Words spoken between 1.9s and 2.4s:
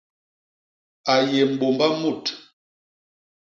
mut.